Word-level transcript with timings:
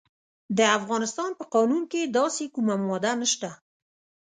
د 0.57 0.59
افغانستان 0.77 1.31
په 1.39 1.43
قانون 1.53 1.83
کې 1.91 2.11
داسې 2.17 2.45
کومه 2.55 2.75
ماده 2.87 3.13
نشته. 3.21 3.49